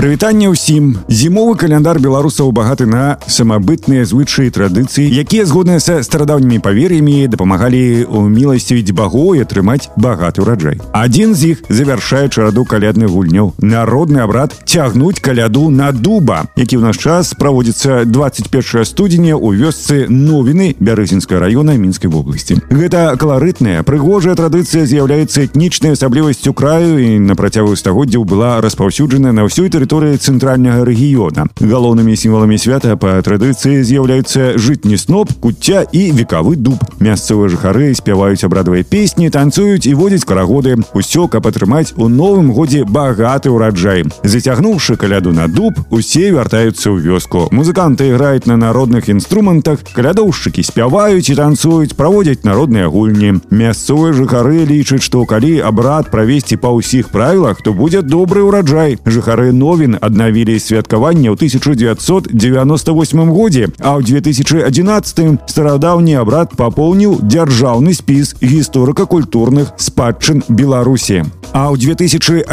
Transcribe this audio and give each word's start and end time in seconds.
Прывітанне 0.00 0.52
ўсім 0.52 1.08
зімовы 1.08 1.56
каляндар 1.56 1.96
беларусаў 1.98 2.52
багаты 2.52 2.84
на 2.84 3.16
самабытныя 3.26 4.04
звычаі 4.04 4.52
традыцыі 4.52 5.08
якія 5.08 5.48
згодныя 5.48 5.80
са 5.80 6.04
старадаўнімі 6.04 6.60
павер'ямі 6.60 7.24
дапамагалі 7.32 8.04
ў 8.04 8.28
міласцівіць 8.28 8.92
багоў 8.92 9.40
і 9.40 9.42
атрымаць 9.48 9.88
багаты 9.96 10.44
ўраджай 10.44 10.78
адзін 10.92 11.32
з 11.32 11.56
іх 11.56 11.64
завяршае 11.72 12.28
чараду 12.28 12.62
калядных 12.68 13.08
гульняў 13.08 13.56
народны 13.58 14.20
абрад 14.20 14.52
цягнуць 14.68 15.18
каляду 15.24 15.72
на 15.72 15.88
дуба 15.96 16.44
які 16.60 16.76
ў 16.76 16.92
наш 16.92 17.00
час 17.00 17.32
праводзіцца 17.32 18.04
21 18.04 18.84
студзеня 18.84 19.34
ў 19.40 19.58
вёсцы 19.58 20.06
новіны 20.12 20.76
бярэзінска 20.76 21.40
района 21.40 21.74
мінскай 21.80 22.12
вобласці 22.12 22.60
гэта 22.68 23.16
каларытная 23.16 23.80
прыгожая 23.80 24.36
традыцыя 24.36 24.84
з'яўляецца 24.86 25.48
этнічнай 25.48 25.96
асаблівасцю 25.98 26.52
краю 26.52 27.00
і 27.00 27.18
на 27.18 27.34
працягу 27.34 27.74
стагоддзяў 27.74 28.28
была 28.28 28.60
распаўсюджана 28.60 29.32
на 29.32 29.48
ўсёй 29.48 29.66
тэрыторыі 29.66 29.86
тэрыторыі 29.90 30.16
цэнтральнага 30.16 30.84
рэгіёна. 30.86 31.46
Галоўнымі 31.60 32.16
сімваламі 32.16 32.58
свята 32.58 32.96
па 32.96 33.20
традыцыі 33.20 33.82
з'яўляюцца 33.82 34.56
жытні 34.56 34.96
сноп, 34.96 35.32
куцця 35.40 35.84
і 35.92 36.10
векавы 36.16 36.56
дуб. 36.56 36.80
Мясцовыя 37.00 37.52
жыхары 37.52 37.92
спяваюць 37.94 38.44
абрадавыя 38.46 38.86
песні, 38.86 39.30
танцуюць 39.30 39.86
і 39.86 39.94
водзяць 39.94 40.24
карагоды. 40.24 40.80
Усё, 40.94 41.28
каб 41.28 41.46
атрымаць 41.46 41.92
у 41.96 42.08
новым 42.08 42.52
годзе 42.56 42.86
багаты 42.88 43.52
ўраджай. 43.52 44.06
Зацягнуўшы 44.24 44.96
каляду 44.96 45.32
на 45.36 45.46
дуб, 45.48 45.76
усе 45.90 46.32
вяртаюцца 46.32 46.88
ў 46.88 47.04
вёску. 47.04 47.46
Музыканты 47.52 48.08
іграюць 48.08 48.46
на 48.46 48.56
народных 48.56 49.10
інструментах, 49.12 49.84
калядоўшчыкі 49.92 50.64
спяваюць 50.64 51.28
і 51.28 51.36
танцуюць, 51.36 51.92
праводзяць 51.92 52.48
народныя 52.48 52.88
гульні. 52.88 53.44
Мясцовыя 53.50 54.16
жыхары 54.16 54.64
лічаць, 54.64 55.04
што 55.04 55.26
калі 55.28 55.60
абрад 55.60 56.10
правесці 56.10 56.56
па 56.56 56.72
ўсіх 56.72 57.12
правілах, 57.12 57.60
то 57.60 57.76
будзе 57.76 58.00
добры 58.00 58.40
ўраджай. 58.40 58.96
Жыхары 59.04 59.52
новых 59.52 59.69
Новін 59.70 59.98
аднавілі 60.00 60.58
святкаванне 60.58 61.28
ў 61.30 61.34
1998 61.34 63.32
годзе, 63.32 63.68
а 63.78 63.98
ў 63.98 64.02
2011 64.02 65.38
старадаўні 65.50 66.14
абрад 66.20 66.54
папоўніў 66.56 67.20
дзяржаўны 67.22 67.94
спіс 67.94 68.34
гісторыка-культурных 68.40 69.72
спадчын 69.76 70.42
Беларусі. 70.48 71.24
А 71.52 71.70
ў 71.72 71.78
2011 71.80 72.48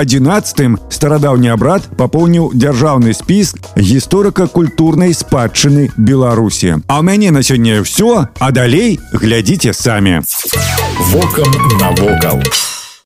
старадаўні 0.89 1.49
абрад 1.53 1.87
папоўніў 1.97 2.51
дзяржаўны 2.55 3.13
спіс 3.13 3.55
гісторыка-культурнай 3.75 5.13
спадчыны 5.13 5.89
Беларусі. 5.97 6.83
А 6.87 6.99
ў 6.99 7.03
мяне 7.03 7.31
на 7.31 7.43
сёння 7.43 7.81
ўсё, 7.83 8.27
а 8.39 8.47
далей 8.51 8.99
глядзіце 9.13 9.73
самі. 9.73 10.21
Вокам 11.11 11.51
навокал. 11.79 12.41